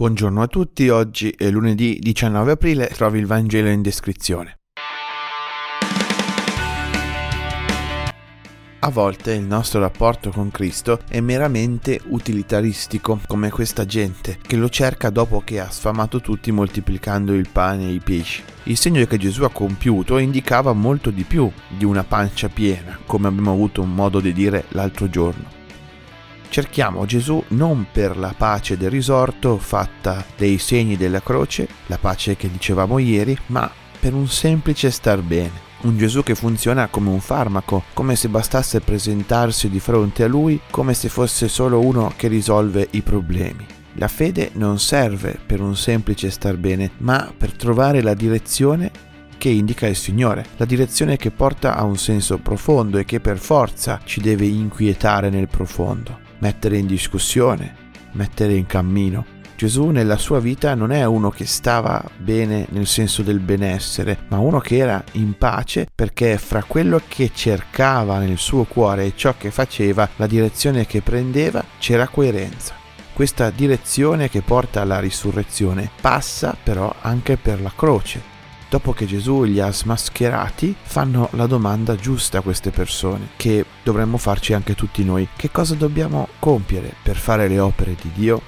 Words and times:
Buongiorno 0.00 0.40
a 0.40 0.46
tutti, 0.46 0.88
oggi 0.88 1.28
è 1.28 1.50
lunedì 1.50 1.98
19 2.00 2.52
aprile, 2.52 2.86
trovi 2.86 3.18
il 3.18 3.26
Vangelo 3.26 3.68
in 3.68 3.82
descrizione. 3.82 4.60
A 8.78 8.88
volte 8.88 9.34
il 9.34 9.42
nostro 9.42 9.78
rapporto 9.78 10.30
con 10.30 10.50
Cristo 10.50 11.00
è 11.06 11.20
meramente 11.20 12.00
utilitaristico, 12.02 13.20
come 13.26 13.50
questa 13.50 13.84
gente 13.84 14.38
che 14.40 14.56
lo 14.56 14.70
cerca 14.70 15.10
dopo 15.10 15.42
che 15.44 15.60
ha 15.60 15.70
sfamato 15.70 16.22
tutti 16.22 16.50
moltiplicando 16.50 17.34
il 17.34 17.50
pane 17.52 17.84
e 17.84 17.92
i 17.92 18.00
pesci. 18.00 18.42
Il 18.62 18.78
segno 18.78 19.04
che 19.04 19.18
Gesù 19.18 19.44
ha 19.44 19.50
compiuto 19.50 20.16
indicava 20.16 20.72
molto 20.72 21.10
di 21.10 21.24
più 21.24 21.52
di 21.68 21.84
una 21.84 22.04
pancia 22.04 22.48
piena, 22.48 22.98
come 23.04 23.28
abbiamo 23.28 23.52
avuto 23.52 23.84
modo 23.84 24.18
di 24.18 24.32
dire 24.32 24.64
l'altro 24.68 25.10
giorno. 25.10 25.59
Cerchiamo 26.50 27.06
Gesù 27.06 27.40
non 27.50 27.86
per 27.92 28.16
la 28.16 28.34
pace 28.36 28.76
del 28.76 28.90
risorto 28.90 29.56
fatta 29.56 30.24
dei 30.36 30.58
segni 30.58 30.96
della 30.96 31.22
croce, 31.22 31.68
la 31.86 31.96
pace 31.96 32.34
che 32.34 32.50
dicevamo 32.50 32.98
ieri, 32.98 33.38
ma 33.46 33.70
per 34.00 34.14
un 34.14 34.26
semplice 34.26 34.90
star 34.90 35.22
bene. 35.22 35.68
Un 35.82 35.96
Gesù 35.96 36.24
che 36.24 36.34
funziona 36.34 36.88
come 36.88 37.08
un 37.10 37.20
farmaco, 37.20 37.84
come 37.94 38.16
se 38.16 38.26
bastasse 38.26 38.80
presentarsi 38.80 39.70
di 39.70 39.78
fronte 39.78 40.24
a 40.24 40.26
lui 40.26 40.60
come 40.72 40.92
se 40.92 41.08
fosse 41.08 41.46
solo 41.46 41.78
uno 41.78 42.12
che 42.16 42.26
risolve 42.26 42.88
i 42.90 43.02
problemi. 43.02 43.64
La 43.94 44.08
fede 44.08 44.50
non 44.54 44.80
serve 44.80 45.38
per 45.46 45.60
un 45.60 45.76
semplice 45.76 46.32
star 46.32 46.56
bene, 46.56 46.90
ma 46.98 47.32
per 47.34 47.52
trovare 47.52 48.02
la 48.02 48.14
direzione 48.14 48.90
che 49.38 49.50
indica 49.50 49.86
il 49.86 49.96
Signore, 49.96 50.44
la 50.56 50.64
direzione 50.64 51.16
che 51.16 51.30
porta 51.30 51.76
a 51.76 51.84
un 51.84 51.96
senso 51.96 52.38
profondo 52.38 52.98
e 52.98 53.04
che 53.04 53.20
per 53.20 53.38
forza 53.38 54.00
ci 54.02 54.20
deve 54.20 54.46
inquietare 54.46 55.30
nel 55.30 55.46
profondo 55.46 56.26
mettere 56.40 56.76
in 56.76 56.86
discussione, 56.86 57.74
mettere 58.12 58.54
in 58.54 58.66
cammino. 58.66 59.38
Gesù 59.56 59.88
nella 59.88 60.16
sua 60.16 60.40
vita 60.40 60.74
non 60.74 60.90
è 60.90 61.04
uno 61.04 61.28
che 61.28 61.44
stava 61.44 62.02
bene 62.16 62.66
nel 62.70 62.86
senso 62.86 63.22
del 63.22 63.40
benessere, 63.40 64.20
ma 64.28 64.38
uno 64.38 64.58
che 64.58 64.78
era 64.78 65.04
in 65.12 65.36
pace 65.36 65.86
perché 65.94 66.38
fra 66.38 66.62
quello 66.62 67.02
che 67.06 67.30
cercava 67.34 68.18
nel 68.18 68.38
suo 68.38 68.64
cuore 68.64 69.04
e 69.04 69.12
ciò 69.14 69.34
che 69.36 69.50
faceva, 69.50 70.08
la 70.16 70.26
direzione 70.26 70.86
che 70.86 71.02
prendeva, 71.02 71.62
c'era 71.78 72.08
coerenza. 72.08 72.74
Questa 73.12 73.50
direzione 73.50 74.30
che 74.30 74.40
porta 74.40 74.80
alla 74.80 74.98
risurrezione 74.98 75.90
passa 76.00 76.56
però 76.62 76.94
anche 77.02 77.36
per 77.36 77.60
la 77.60 77.72
croce, 77.76 78.22
dopo 78.70 78.92
che 78.92 79.04
Gesù 79.04 79.42
li 79.42 79.60
ha 79.60 79.70
smascherati, 79.70 80.74
fanno 80.80 81.28
la 81.32 81.46
domanda 81.46 81.96
giusta 81.96 82.38
a 82.38 82.40
queste 82.40 82.70
persone, 82.70 83.30
che 83.36 83.64
dovremmo 83.82 84.16
farci 84.16 84.52
anche 84.54 84.76
tutti 84.76 85.04
noi. 85.04 85.28
Che 85.36 85.50
cosa 85.50 85.74
dobbiamo 85.74 86.28
compiere 86.38 86.94
per 87.02 87.16
fare 87.16 87.48
le 87.48 87.58
opere 87.58 87.96
di 88.00 88.10
Dio? 88.14 88.40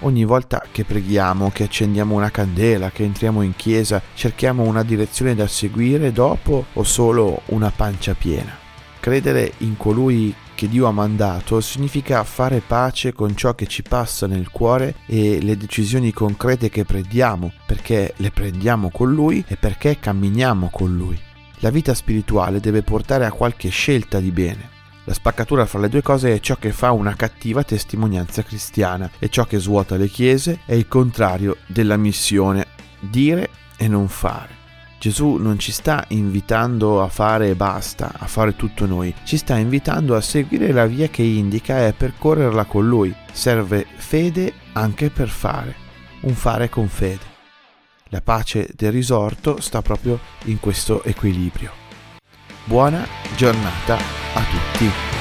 Ogni 0.00 0.24
volta 0.24 0.64
che 0.72 0.84
preghiamo, 0.84 1.50
che 1.50 1.64
accendiamo 1.64 2.14
una 2.14 2.30
candela, 2.30 2.90
che 2.90 3.04
entriamo 3.04 3.42
in 3.42 3.54
chiesa, 3.54 4.02
cerchiamo 4.14 4.62
una 4.64 4.82
direzione 4.82 5.34
da 5.34 5.46
seguire 5.46 6.10
dopo 6.10 6.64
o 6.72 6.82
solo 6.82 7.42
una 7.46 7.70
pancia 7.70 8.14
piena. 8.14 8.63
Credere 9.04 9.52
in 9.58 9.76
colui 9.76 10.34
che 10.54 10.66
Dio 10.66 10.86
ha 10.86 10.90
mandato 10.90 11.60
significa 11.60 12.24
fare 12.24 12.62
pace 12.66 13.12
con 13.12 13.36
ciò 13.36 13.54
che 13.54 13.66
ci 13.66 13.82
passa 13.82 14.26
nel 14.26 14.48
cuore 14.48 14.94
e 15.04 15.42
le 15.42 15.58
decisioni 15.58 16.10
concrete 16.10 16.70
che 16.70 16.86
prendiamo, 16.86 17.52
perché 17.66 18.14
le 18.16 18.30
prendiamo 18.30 18.88
con 18.88 19.12
Lui 19.12 19.44
e 19.46 19.56
perché 19.56 19.98
camminiamo 19.98 20.70
con 20.72 20.96
Lui. 20.96 21.20
La 21.56 21.68
vita 21.68 21.92
spirituale 21.92 22.60
deve 22.60 22.80
portare 22.80 23.26
a 23.26 23.32
qualche 23.32 23.68
scelta 23.68 24.20
di 24.20 24.30
bene. 24.30 24.70
La 25.04 25.12
spaccatura 25.12 25.66
fra 25.66 25.80
le 25.80 25.90
due 25.90 26.00
cose 26.00 26.32
è 26.32 26.40
ciò 26.40 26.56
che 26.56 26.72
fa 26.72 26.90
una 26.92 27.14
cattiva 27.14 27.62
testimonianza 27.62 28.42
cristiana 28.42 29.10
e 29.18 29.28
ciò 29.28 29.44
che 29.44 29.58
svuota 29.58 29.96
le 29.96 30.08
chiese 30.08 30.60
è 30.64 30.72
il 30.72 30.88
contrario 30.88 31.58
della 31.66 31.98
missione, 31.98 32.68
dire 33.00 33.50
e 33.76 33.86
non 33.86 34.08
fare. 34.08 34.63
Gesù 34.98 35.36
non 35.36 35.58
ci 35.58 35.72
sta 35.72 36.04
invitando 36.08 37.02
a 37.02 37.08
fare 37.08 37.54
basta, 37.54 38.12
a 38.16 38.26
fare 38.26 38.56
tutto 38.56 38.86
noi, 38.86 39.14
ci 39.24 39.36
sta 39.36 39.56
invitando 39.56 40.16
a 40.16 40.20
seguire 40.20 40.72
la 40.72 40.86
via 40.86 41.08
che 41.08 41.22
indica 41.22 41.78
e 41.78 41.84
a 41.86 41.92
percorrerla 41.92 42.64
con 42.64 42.88
Lui. 42.88 43.14
Serve 43.32 43.86
fede 43.96 44.52
anche 44.72 45.10
per 45.10 45.28
fare, 45.28 45.74
un 46.22 46.34
fare 46.34 46.68
con 46.68 46.88
fede. 46.88 47.32
La 48.08 48.20
pace 48.20 48.70
del 48.74 48.92
risorto 48.92 49.60
sta 49.60 49.82
proprio 49.82 50.18
in 50.44 50.60
questo 50.60 51.02
equilibrio. 51.02 51.72
Buona 52.64 53.06
giornata 53.36 53.96
a 53.96 54.42
tutti. 54.42 55.13